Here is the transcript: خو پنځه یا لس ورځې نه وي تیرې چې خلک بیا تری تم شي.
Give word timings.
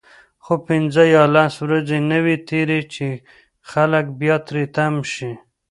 خو 0.43 0.53
پنځه 0.67 1.03
یا 1.15 1.23
لس 1.35 1.53
ورځې 1.65 1.97
نه 2.09 2.17
وي 2.23 2.35
تیرې 2.49 2.81
چې 2.93 3.07
خلک 3.71 4.05
بیا 4.19 4.35
تری 4.47 4.65
تم 4.75 4.93
شي. 5.13 5.31